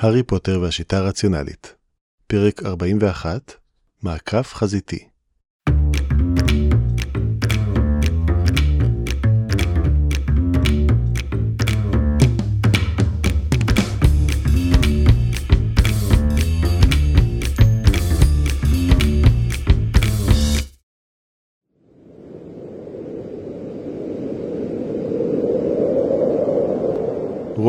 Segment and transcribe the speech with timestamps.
[0.00, 1.74] הארי פוטר והשיטה הרציונלית.
[2.26, 3.52] פרק 41
[4.02, 5.08] מעקף חזיתי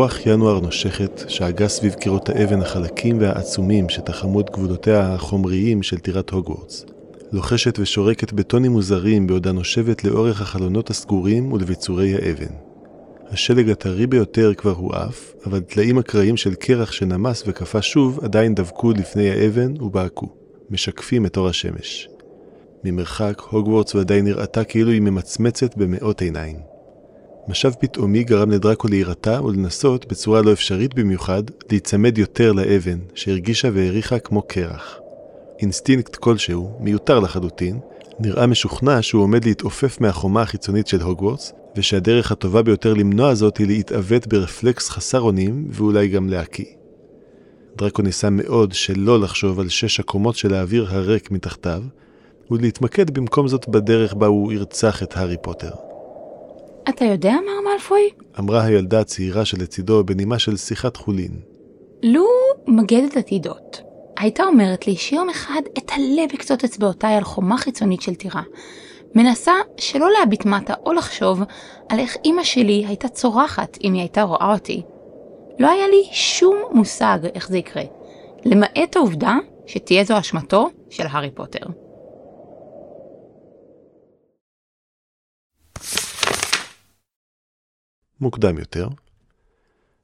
[0.01, 6.29] רוח ינואר נושכת, שאגה סביב קירות האבן החלקים והעצומים שתחמו את גבולותיה החומריים של טירת
[6.29, 6.85] הוגוורטס.
[7.31, 12.53] לוחשת ושורקת בטונים מוזרים בעודה נושבת לאורך החלונות הסגורים ולביצורי האבן.
[13.29, 18.91] השלג הטרי ביותר כבר הואף, אבל טלאים אקראיים של קרח שנמס וקפא שוב עדיין דבקו
[18.91, 20.29] לפני האבן ובעקו,
[20.69, 22.09] משקפים את אור השמש.
[22.83, 26.70] ממרחק, הוגוורטס ודאי נראתה כאילו היא ממצמצת במאות עיניים.
[27.47, 34.19] משב פתאומי גרם לדרקו להירתע ולנסות, בצורה לא אפשרית במיוחד, להיצמד יותר לאבן, שהרגישה והריחה
[34.19, 34.99] כמו קרח.
[35.59, 37.79] אינסטינקט כלשהו, מיותר לחלוטין,
[38.19, 43.67] נראה משוכנע שהוא עומד להתעופף מהחומה החיצונית של הוגוורטס, ושהדרך הטובה ביותר למנוע זאת היא
[43.67, 46.65] להתעוות ברפלקס חסר אונים, ואולי גם להקיא.
[47.77, 51.83] דרקו ניסה מאוד שלא לחשוב על שש הקומות של האוויר הריק מתחתיו,
[52.51, 55.90] ולהתמקד במקום זאת בדרך בה הוא ירצח את הארי פוטר.
[56.89, 58.09] אתה יודע, מר מאלפוי?
[58.39, 61.39] אמרה הילדה הצעירה שלצידו בנימה של שיחת חולין.
[62.03, 62.25] לו
[62.67, 63.81] מגדת עתידות,
[64.17, 68.41] הייתה אומרת לי שיום אחד אתעלה בקצות אצבעותיי על חומה חיצונית של טירה.
[69.15, 71.41] מנסה שלא להביט מטה או לחשוב
[71.89, 74.81] על איך אמא שלי הייתה צורחת אם היא הייתה רואה אותי.
[75.59, 77.83] לא היה לי שום מושג איך זה יקרה,
[78.45, 79.37] למעט העובדה
[79.67, 81.65] שתהיה זו אשמתו של הארי פוטר.
[88.21, 88.87] מוקדם יותר.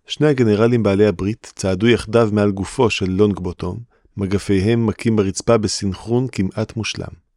[0.08, 3.80] שני הגנרלים בעלי הברית צעדו יחדיו מעל גופו של לונג בוטום,
[4.18, 7.28] מגפיהם מכים ברצפה בסנכרון כמעט מושלם.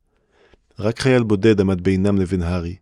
[0.78, 2.76] רק חייל בודד עמד בינם לבין הארי,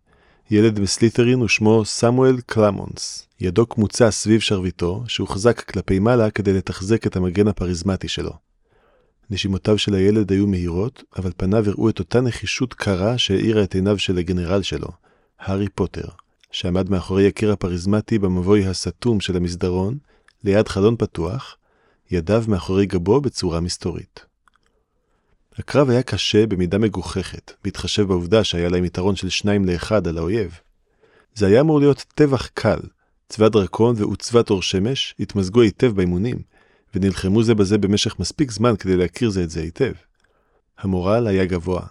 [0.51, 7.15] ילד מסליתרין ושמו סמואל קלמונס, ידו קמוצה סביב שרביטו, שהוחזק כלפי מעלה כדי לתחזק את
[7.15, 8.31] המגן הפריזמטי שלו.
[9.29, 13.99] נשימותיו של הילד היו מהירות, אבל פניו הראו את אותה נחישות קרה שהאירה את עיניו
[13.99, 14.87] של הגנרל שלו,
[15.39, 16.07] הארי פוטר,
[16.51, 19.97] שעמד מאחורי הקיר הפריזמטי במבוי הסתום של המסדרון,
[20.43, 21.57] ליד חלון פתוח,
[22.11, 24.25] ידיו מאחורי גבו בצורה מסתורית.
[25.57, 30.59] הקרב היה קשה במידה מגוחכת, בהתחשב בעובדה שהיה להם יתרון של שניים לאחד על האויב.
[31.35, 32.79] זה היה אמור להיות טבח קל,
[33.29, 36.37] צבא דרקון ועוצבת אור שמש התמזגו היטב באימונים,
[36.95, 39.93] ונלחמו זה בזה במשך מספיק זמן כדי להכיר זה את זה היטב.
[40.77, 41.81] המורל היה גבוה.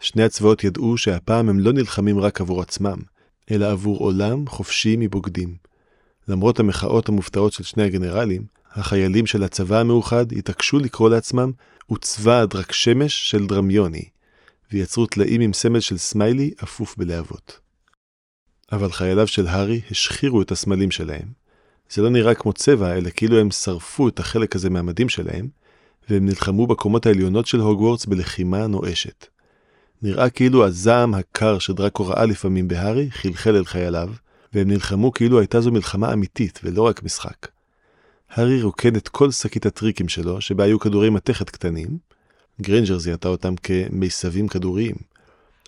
[0.00, 2.98] שני הצבאות ידעו שהפעם הם לא נלחמים רק עבור עצמם,
[3.50, 5.54] אלא עבור עולם חופשי מבוגדים.
[6.28, 11.52] למרות המחאות המופתעות של שני הגנרלים, החיילים של הצבא המאוחד התעקשו לקרוא לעצמם
[11.92, 14.04] "וצבא הדרק שמש של דרמיוני",
[14.72, 17.60] ויצרו טלאים עם סמל של סמיילי אפוף בלהבות.
[18.72, 21.28] אבל חייליו של הארי השחירו את הסמלים שלהם.
[21.90, 25.48] זה לא נראה כמו צבע, אלא כאילו הם שרפו את החלק הזה מהמדים שלהם,
[26.08, 29.26] והם נלחמו בקומות העליונות של הוגוורטס בלחימה נואשת.
[30.02, 34.08] נראה כאילו הזעם הקר שדרקו ראה לפעמים בהארי חלחל אל חייליו,
[34.52, 37.48] והם נלחמו כאילו הייתה זו מלחמה אמיתית ולא רק משחק.
[38.30, 41.98] הארי רוקן את כל שקית הטריקים שלו, שבה היו כדורי מתכת קטנים,
[42.60, 44.94] גרינג'ר זיהתה אותם כמיסבים כדוריים,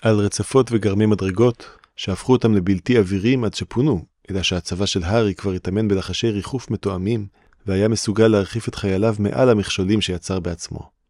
[0.03, 1.67] על רצפות וגרמי מדרגות,
[1.97, 7.27] שהפכו אותם לבלתי עבירים עד שפונו, אלא שהצבא של הארי כבר התאמן בלחשי ריחוף מתואמים,
[7.67, 11.02] והיה מסוגל להרחיף את חייליו מעל המכשולים שיצר בעצמו.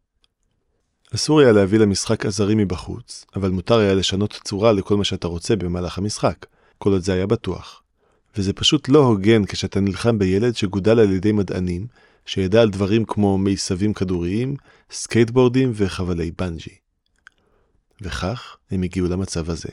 [1.15, 5.55] אסור היה להביא למשחק עזרים מבחוץ, אבל מותר היה לשנות צורה לכל מה שאתה רוצה
[5.55, 6.45] במהלך המשחק,
[6.77, 7.83] כל עוד זה היה בטוח.
[8.37, 11.87] וזה פשוט לא הוגן כשאתה נלחם בילד שגודל על ידי מדענים,
[12.25, 14.55] שידע על דברים כמו מיסבים כדוריים,
[14.91, 16.75] סקייטבורדים וחבלי בנג'י.
[18.01, 19.69] וכך הם הגיעו למצב הזה.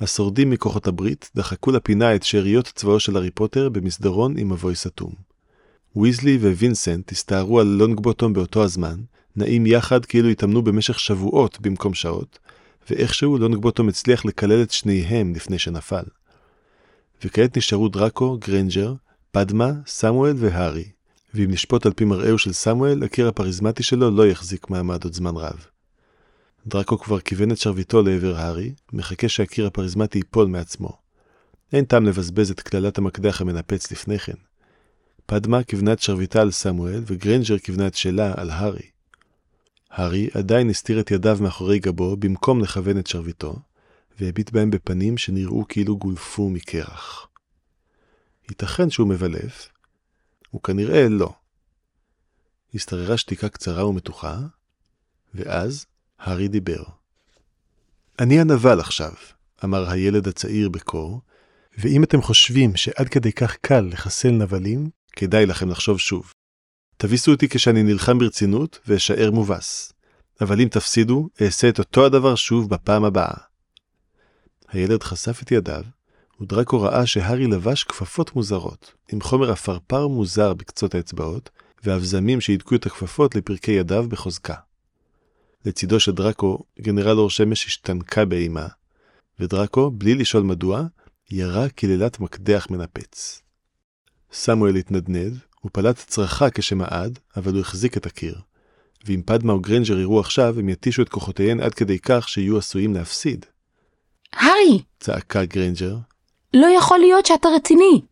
[0.00, 5.12] השורדים מכוחות הברית דחקו לפינה את שאריות צבאו של הארי פוטר במסדרון עם מבוי סתום.
[5.96, 9.00] ויזלי ווינסנט הסתערו על לונגבוטום באותו הזמן,
[9.36, 12.38] נעים יחד כאילו התאמנו במשך שבועות במקום שעות,
[12.90, 16.04] ואיכשהו לונגבוטום הצליח לקלל את שניהם לפני שנפל.
[17.24, 18.94] וכעת נשארו דראקו, גרנג'ר,
[19.30, 20.84] פדמה, סמואל והארי,
[21.34, 25.36] ואם נשפוט על פי מראהו של סמואל, הקיר הפריזמטי שלו לא יחזיק מעמד עוד זמן
[25.36, 25.66] רב.
[26.66, 30.98] דראקו כבר כיוון את שרביטו לעבר הארי, מחכה שהקיר הפריזמטי ייפול מעצמו.
[31.72, 34.36] אין טעם לבזבז את קללת המקדח המנפץ לפני כן.
[35.26, 38.97] פדמה כיוונה את שרביטה על סמואל, וגרנג'ר כיוונה את שלה על הארי.
[39.90, 43.56] הארי עדיין הסתיר את ידיו מאחורי גבו במקום לכוון את שרביטו,
[44.20, 47.28] והביט בהם בפנים שנראו כאילו גולפו מקרח.
[48.48, 49.68] ייתכן שהוא מבלף,
[50.54, 51.32] וכנראה לא.
[52.74, 54.38] השתררה שתיקה קצרה ומתוחה,
[55.34, 55.86] ואז
[56.18, 56.82] הארי דיבר.
[58.18, 59.12] אני הנבל עכשיו,
[59.64, 61.20] אמר הילד הצעיר בקור,
[61.78, 66.32] ואם אתם חושבים שעד כדי כך קל לחסל נבלים, כדאי לכם לחשוב שוב.
[67.00, 69.92] תביסו אותי כשאני נלחם ברצינות ואשאר מובס.
[70.40, 73.34] אבל אם תפסידו, אעשה את אותו הדבר שוב בפעם הבאה.
[74.68, 75.82] הילד חשף את ידיו,
[76.40, 81.50] ודרקו ראה שהארי לבש כפפות מוזרות, עם חומר עפרפר מוזר בקצות האצבעות,
[81.84, 84.54] ואבזמים שהידקו את הכפפות לפרקי ידיו בחוזקה.
[85.64, 88.66] לצידו של דרקו, גנרל אור שמש השתנקה באימה,
[89.40, 90.82] ודרקו, בלי לשאול מדוע,
[91.30, 93.42] ירה קללת מקדח מנפץ.
[94.32, 98.40] סמואל התנדנד, הוא פלט צרחה כשמעד, אבל הוא החזיק את הקיר.
[99.04, 102.94] ואם פדמה או גרנג'ר יירו עכשיו, הם יתישו את כוחותיהן עד כדי כך שיהיו עשויים
[102.94, 103.46] להפסיד.
[104.32, 104.82] הארי!
[105.00, 105.96] צעקה גרנג'ר.
[106.54, 108.02] לא יכול להיות שאתה רציני!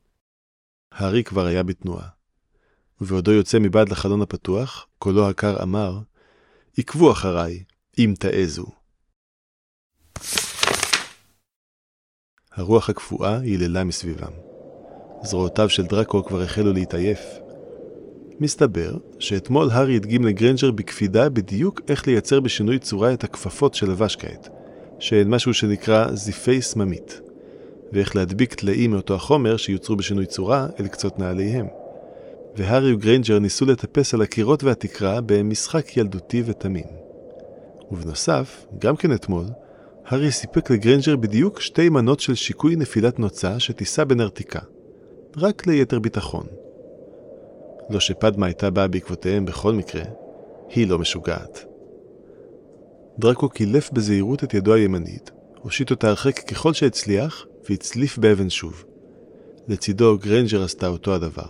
[0.92, 2.08] הארי כבר היה בתנועה.
[3.00, 5.98] ובעודו יוצא מבעד לחלון הפתוח, קולו הקר אמר,
[6.78, 7.64] עקבו אחריי,
[7.98, 8.66] אם תעזו.
[12.52, 14.55] הרוח הקפואה היללה מסביבם.
[15.26, 17.20] זרועותיו של דרקו כבר החלו להתעייף.
[18.40, 24.48] מסתבר שאתמול הארי הדגים לגרנג'ר בקפידה בדיוק איך לייצר בשינוי צורה את הכפפות שלבש כעת,
[24.98, 27.20] שהן משהו שנקרא זיפי סממית,
[27.92, 31.66] ואיך להדביק טלאים מאותו החומר שיוצרו בשינוי צורה אל קצות נעליהם.
[32.56, 36.86] והארי וגריינג'ר ניסו לטפס על הקירות והתקרה במשחק ילדותי ותמים.
[37.90, 39.44] ובנוסף, גם כן אתמול,
[40.06, 44.60] הארי סיפק לגריינג'ר בדיוק שתי מנות של שיקוי נפילת נוצה שתישא בנרתיקה.
[45.38, 46.46] רק ליתר ביטחון.
[47.90, 50.02] לא שפדמה הייתה באה בעקבותיהם בכל מקרה,
[50.68, 51.64] היא לא משוגעת.
[53.18, 55.30] דרקו קילף בזהירות את ידו הימנית,
[55.62, 58.84] הושיט אותה הרחק ככל שהצליח, והצליף באבן שוב.
[59.68, 61.48] לצידו גריינג'ר עשתה אותו הדבר.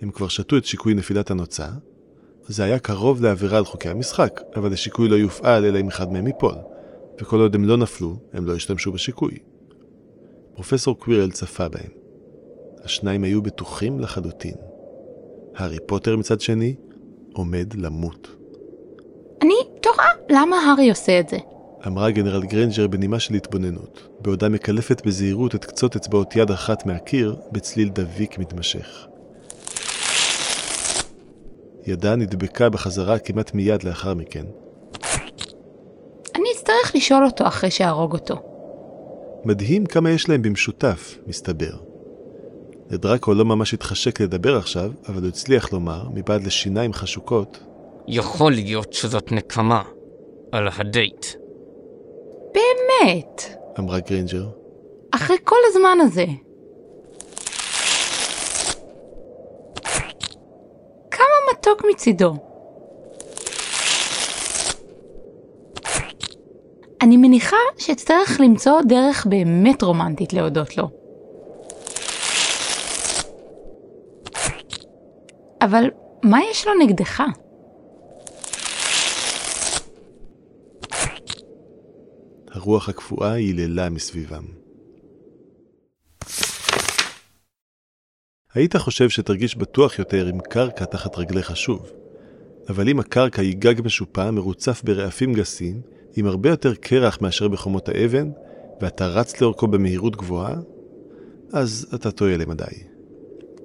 [0.00, 1.66] הם כבר שתו את שיקוי נפילת הנוצה,
[2.48, 6.26] זה היה קרוב לעבירה על חוקי המשחק, אבל השיקוי לא יופעל אלא אם אחד מהם
[6.26, 6.54] ייפול,
[7.20, 9.38] וכל עוד הם לא נפלו, הם לא השתמשו בשיקוי.
[10.54, 11.97] פרופסור קווירל צפה בהם.
[12.84, 14.54] השניים היו בטוחים לחלוטין.
[15.56, 16.74] הארי פוטר מצד שני
[17.32, 18.28] עומד למות.
[19.42, 21.36] אני תוהה למה הארי עושה את זה.
[21.86, 27.36] אמרה גנרל גרנג'ר בנימה של התבוננות, בעודה מקלפת בזהירות את קצות אצבעות יד אחת מהקיר
[27.52, 29.06] בצליל דביק מתמשך.
[31.86, 34.44] ידה נדבקה בחזרה כמעט מיד לאחר מכן.
[36.34, 38.42] אני אצטרך לשאול אותו אחרי שאהרוג אותו.
[39.44, 41.87] מדהים כמה יש להם במשותף, מסתבר.
[42.90, 47.58] לדרקו לא ממש התחשק לדבר עכשיו, אבל הוא הצליח לומר, מבעד לשיניים חשוקות,
[48.08, 49.82] יכול להיות שזאת נקמה
[50.52, 51.26] על הדייט.
[52.54, 53.42] באמת,
[53.78, 54.46] אמרה גרינג'ר,
[55.10, 56.24] אחרי כל הזמן הזה.
[61.10, 62.34] כמה מתוק מצידו.
[67.02, 71.07] אני מניחה שאצטרך למצוא דרך באמת רומנטית להודות לו.
[75.60, 75.84] אבל
[76.24, 77.22] מה יש לו נגדך?
[82.50, 84.44] הרוח הקפואה היללה מסביבם.
[88.54, 91.90] היית חושב שתרגיש בטוח יותר עם קרקע תחת רגליך שוב,
[92.68, 95.80] אבל אם הקרקע היא גג משופע מרוצף ברעפים גסים,
[96.16, 98.30] עם הרבה יותר קרח מאשר בחומות האבן,
[98.80, 100.54] ואתה רץ לאורכו במהירות גבוהה,
[101.52, 102.64] אז אתה טועה למדי.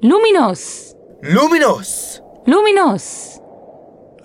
[0.03, 0.95] לומינוס!
[1.29, 2.21] לומינוס!
[2.47, 3.39] לומינוס!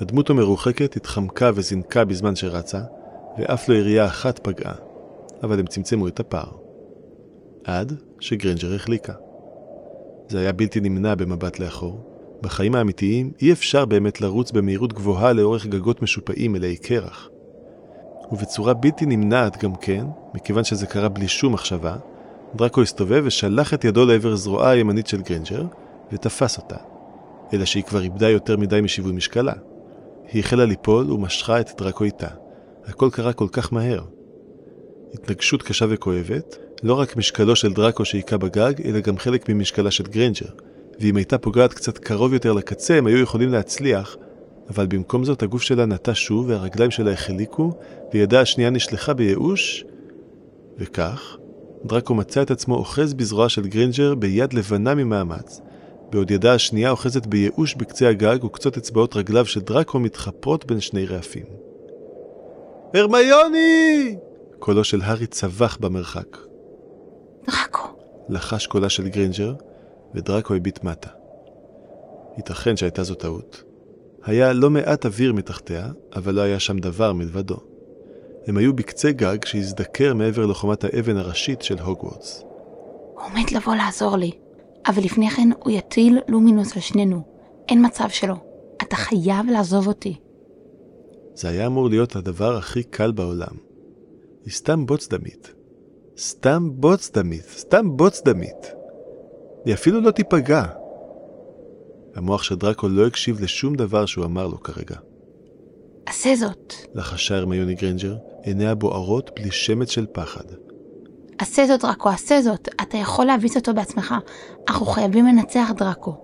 [0.01, 2.81] הדמות המרוחקת התחמקה וזינקה בזמן שרצה,
[3.39, 4.75] ואף לא ירייה אחת פגעה,
[5.43, 6.51] אבל הם צמצמו את הפער.
[7.65, 9.13] עד שגרנג'ר החליקה.
[10.29, 12.01] זה היה בלתי נמנע במבט לאחור.
[12.41, 17.29] בחיים האמיתיים אי אפשר באמת לרוץ במהירות גבוהה לאורך גגות משופעים מלאי קרח.
[18.33, 21.97] ובצורה בלתי נמנעת גם כן, מכיוון שזה קרה בלי שום מחשבה,
[22.55, 25.63] דרקו הסתובב ושלח את ידו לעבר זרועה הימנית של גרנג'ר,
[26.13, 26.77] ותפס אותה.
[27.53, 29.53] אלא שהיא כבר איבדה יותר מדי משיווי משקלה.
[30.33, 32.29] היא החלה ליפול ומשכה את דרקו איתה.
[32.87, 34.03] הכל קרה כל כך מהר.
[35.15, 40.05] התנגשות קשה וכואבת, לא רק משקלו של דרקו שהיכה בגג, אלא גם חלק ממשקלה של
[40.05, 40.47] גרנג'ר,
[41.01, 44.17] ואם הייתה פוגעת קצת קרוב יותר לקצה, הם היו יכולים להצליח,
[44.71, 47.73] אבל במקום זאת הגוף שלה נטה שוב והרגליים שלה החליקו,
[48.15, 49.85] וידה השנייה נשלחה בייאוש,
[50.79, 51.37] וכך,
[51.85, 55.61] דרקו מצא את עצמו אוחז בזרועה של גרינג'ר ביד לבנה ממאמץ,
[56.11, 61.07] בעוד ידה השנייה אוחזת בייאוש בקצה הגג וקצות אצבעות רגליו של דרקו מתחפרות בין שני
[61.07, 61.47] רעפים.
[62.95, 64.17] הרמיוני!
[64.59, 66.37] קולו של הארי צווח במרחק.
[67.47, 67.89] דרקו.
[68.29, 69.55] לחש קולה של גרינג'ר,
[70.15, 71.09] ודרקו הביט מטה.
[72.37, 73.63] ייתכן שהייתה זו טעות,
[74.25, 77.57] היה לא מעט אוויר מתחתיה, אבל לא היה שם דבר מלבדו.
[78.47, 82.43] הם היו בקצה גג שהזדקר מעבר לחומת האבן הראשית של הוגוורטס.
[83.15, 84.31] הוא עומד לבוא לעזור לי,
[84.89, 87.23] אבל לפני כן הוא יטיל לומינוס על שנינו.
[87.69, 88.35] אין מצב שלא.
[88.83, 90.17] אתה חייב לעזוב אותי.
[91.35, 93.57] זה היה אמור להיות הדבר הכי קל בעולם.
[94.45, 95.55] היא סתם בוץ דמית.
[96.19, 98.73] סתם בוץ דמית, סתם בוץ דמית.
[99.65, 100.63] היא אפילו לא תיפגע.
[102.15, 104.97] המוח של דראקו לא הקשיב לשום דבר שהוא אמר לו כרגע.
[106.07, 106.75] עשה זאת.
[106.95, 110.45] לחשה הרמיוני גרנג'ר, עיניה בוערות בלי שמץ של פחד.
[111.39, 112.69] עשה זאת, דראקו, עשה זאת.
[112.83, 114.15] אתה יכול להביס אותו בעצמך.
[114.69, 116.17] אנחנו חייבים לנצח, דראקו.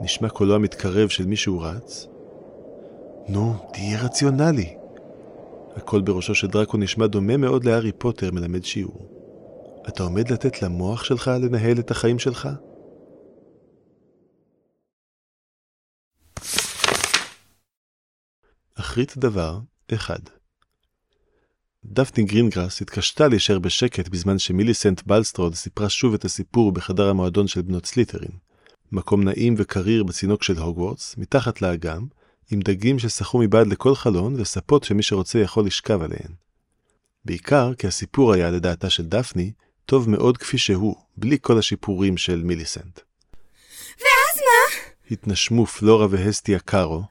[0.00, 2.06] נשמע קולו המתקרב של מישהו רץ.
[3.28, 4.76] נו, תהיה רציונלי.
[5.76, 9.08] הקול בראשו של דראקו נשמע דומה מאוד להארי פוטר מלמד שיעור.
[9.88, 12.48] אתה עומד לתת למוח שלך לנהל את החיים שלך?
[18.74, 19.58] אחרית דבר
[19.94, 20.39] אחד.
[21.84, 27.62] דפני גרינגרס התקשתה להישאר בשקט בזמן שמיליסנט בולסטרוד סיפרה שוב את הסיפור בחדר המועדון של
[27.62, 28.30] בנות סלית'רין.
[28.92, 32.06] מקום נעים וקריר בצינוק של הוגוורטס, מתחת לאגם,
[32.50, 36.32] עם דגים ששחו מבעד לכל חלון וספות שמי שרוצה יכול לשכב עליהן.
[37.24, 39.52] בעיקר כי הסיפור היה לדעתה של דפני
[39.86, 43.00] טוב מאוד כפי שהוא, בלי כל השיפורים של מיליסנט.
[43.98, 44.80] ואז מה?
[45.10, 47.02] התנשמו פלורה והסטיה קארו,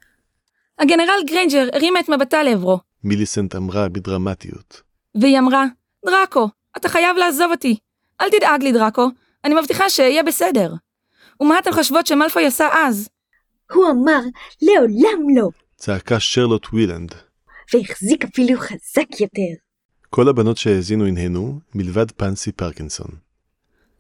[0.80, 4.82] הגנרל גריינג'ר הרימה את מבטה לעברו, מיליסנט אמרה בדרמטיות.
[5.22, 5.66] והיא אמרה,
[6.06, 7.78] דראקו, אתה חייב לעזוב אותי.
[8.22, 9.08] אל תדאג לי, דראקו,
[9.46, 10.74] אני מבטיחה שאהיה בסדר.
[11.42, 13.10] ומה אתן חושבות שמלפוי עשה אז?
[13.72, 14.20] הוא אמר,
[14.62, 17.16] לעולם לא, צעקה שרלוט ווילנד.
[17.74, 19.54] והחזיק אפילו חזק יותר.
[20.10, 23.12] כל הבנות שהאזינו הנהנו, מלבד פנסי פרקינסון.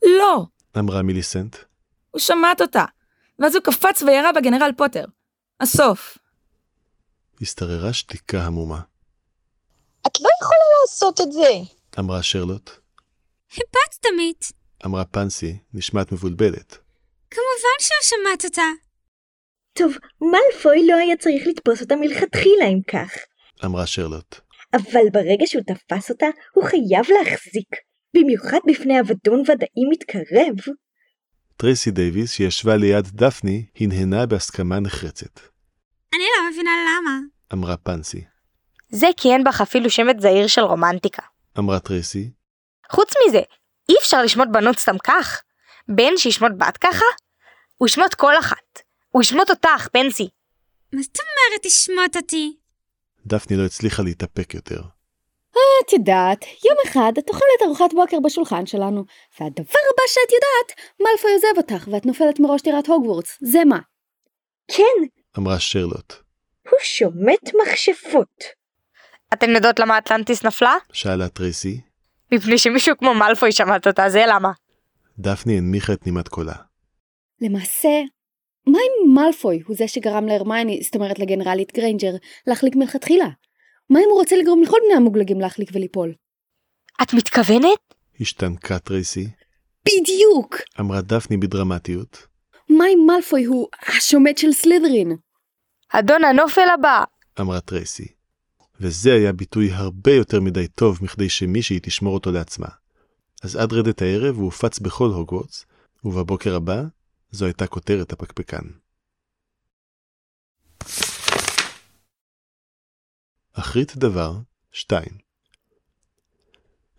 [0.05, 0.45] לא,
[0.77, 1.55] אמרה מיליסנט.
[2.11, 2.85] הוא שמט אותה.
[3.39, 5.05] ואז הוא קפץ וירה בגנרל פוטר.
[5.59, 6.17] הסוף.
[7.41, 8.79] השתררה שתיקה המומה.
[10.07, 11.49] את לא יכולה לעשות את זה.
[11.99, 12.69] אמרה שרלוט.
[13.53, 14.45] היא בוצדמית.
[14.85, 16.77] אמרה פנסי, נשמעת מבולבלת.
[17.31, 18.61] כמובן שהוא שמט אותה.
[19.73, 23.11] טוב, מאלפוי לא היה צריך לתפוס אותה מלכתחילה אם כך.
[23.65, 24.35] אמרה שרלוט.
[24.73, 27.75] אבל ברגע שהוא תפס אותה, הוא חייב להחזיק.
[28.13, 30.75] במיוחד בפני אבדון ודאי מתקרב.
[31.57, 35.39] טרייסי דייוויס, שישבה ליד דפני, הנהנה בהסכמה נחרצת.
[36.13, 37.19] אני לא מבינה למה.
[37.53, 38.23] אמרה פנסי.
[38.89, 41.21] זה כי אין בך אפילו שמץ זעיר של רומנטיקה.
[41.57, 42.31] אמרה טרייסי.
[42.91, 43.41] חוץ מזה,
[43.89, 45.41] אי אפשר לשמוט בנות סתם כך.
[45.87, 47.05] בן שישמוט בת ככה?
[47.77, 48.79] הוא ישמוט כל אחת.
[49.09, 50.29] הוא ישמוט אותך, פנסי.
[50.93, 52.55] מה זאת אומרת תשמוט אותי?
[53.25, 54.81] דפני לא הצליחה להתאפק יותר.
[55.85, 59.05] את יודעת, יום אחד את אוכלת ארוחת בוקר בשולחן שלנו,
[59.39, 63.79] והדבר הבא שאת יודעת, מאלפוי עוזב אותך ואת נופלת מראש טירת הוגוורטס, זה מה?
[64.67, 66.13] כן, אמרה שרלוט.
[66.69, 68.58] הוא שומט מכשפות.
[69.33, 70.75] אתן יודעות למה אטלנטיס נפלה?
[70.93, 71.81] שאלה טרייסי.
[72.31, 74.51] מפני שמישהו כמו מאלפוי שמט אותה, זה למה.
[75.19, 76.55] דפני הנמיכה את נימת קולה.
[77.41, 77.89] למעשה,
[78.67, 82.11] מה אם מאלפוי הוא זה שגרם להרמיוני, זאת אומרת לגנרלית גריינג'ר,
[82.47, 83.27] להחליק מלכתחילה?
[83.89, 86.13] מה אם הוא רוצה לגרום לכל בני המוגלגים להחליק וליפול?
[87.01, 87.79] את מתכוונת?
[88.21, 89.27] השתנקה טרייסי.
[89.85, 90.55] בדיוק!
[90.79, 92.27] אמרה דפני בדרמטיות.
[92.69, 95.15] מה אם מאלפוי הוא השומט של סלית'רין?
[95.89, 97.03] אדון הנופל הבא.
[97.39, 98.18] אמרה טרייסי.
[98.79, 102.67] וזה היה ביטוי הרבה יותר מדי טוב מכדי שמישהי תשמור אותו לעצמה.
[103.41, 105.65] אז עד רדת הערב הוא הופץ בכל הוגוורטס,
[106.03, 106.83] ובבוקר הבא
[107.31, 108.61] זו הייתה כותרת הפקפקן.
[113.53, 114.37] אחרית דבר,
[114.71, 115.03] 2.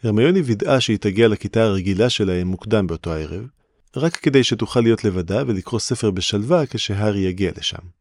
[0.02, 3.46] הרמיוני וידאה שהיא תגיע לכיתה הרגילה שלהם מוקדם באותו הערב,
[3.96, 7.99] רק כדי שתוכל להיות לבדה ולקרוא ספר בשלווה כשהארי יגיע לשם.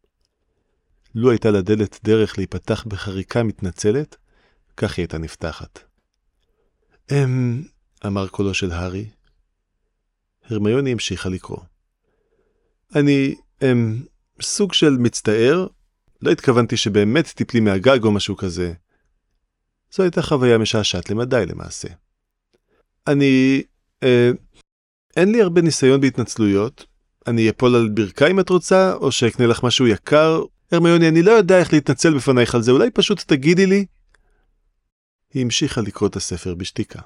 [1.16, 4.16] לו הייתה לדלת דרך להיפתח בחריקה מתנצלת,
[4.78, 5.80] כך היא הייתה נפתחת.
[7.12, 7.64] אמ...
[8.06, 9.10] אמר קולו של הארי.
[10.44, 11.60] הרמיוני המשיכה לקרוא.
[12.96, 14.04] אני, אמ...
[14.42, 15.68] סוג של מצטער,
[16.22, 18.74] לא התכוונתי שבאמת תיפלי מהגג או משהו כזה.
[19.92, 21.88] זו הייתה חוויה משעשעת למדי למעשה.
[23.08, 23.64] אני...
[24.04, 24.32] אה,
[25.18, 26.86] אין לי הרבה ניסיון בהתנצלויות.
[27.28, 30.44] אני אפול על ברכיים את רוצה, או שאקנה לך משהו יקר.
[30.72, 33.86] הרמיוני, אני לא יודע איך להתנצל בפנייך על זה, אולי פשוט תגידי לי?
[35.34, 37.02] היא המשיכה לקרוא את הספר בשתיקה.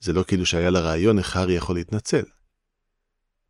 [0.00, 2.24] זה לא כאילו שהיה לה רעיון איך הארי יכול להתנצל.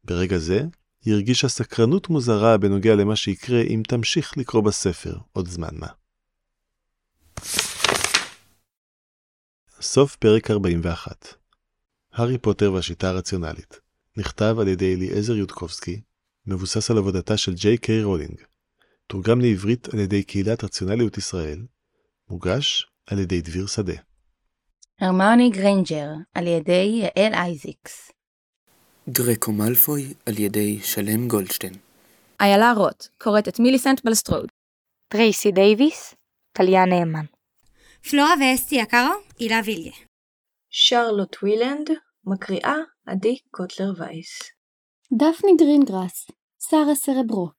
[0.04, 0.62] ברגע זה,
[1.04, 5.88] היא הרגישה סקרנות מוזרה בנוגע למה שיקרה אם תמשיך לקרוא בספר עוד זמן מה.
[9.80, 11.34] סוף פרק 41
[12.12, 13.80] הארי פוטר והשיטה הרציונלית
[14.16, 16.00] נכתב על ידי אליעזר יודקובסקי,
[16.46, 18.55] מבוסס על עבודתה של ג'יי קיי רולינג.
[19.06, 21.58] תורגם לעברית על ידי קהילת רציונליות ישראל,
[22.28, 23.94] מוגש על ידי דביר שדה.
[25.00, 28.12] הרמיוני גריינג'ר, על ידי יעל אייזיקס.
[29.08, 31.74] דרקו מאלפוי על ידי שלם גולדשטיין.
[32.40, 34.48] איילה רוט, קוראת את מיליסנט בולסטרוד.
[35.08, 36.14] טרייסי דייוויס,
[36.52, 37.24] טליה נאמן.
[38.10, 39.92] פלורה והסטיה קארו, הילה ויליה.
[40.70, 41.90] שרלוט וילנד,
[42.24, 44.38] מקריאה עדי קוטלר וייס.
[45.12, 46.26] דפני גרינגרס,
[46.70, 47.55] שרה סרברו.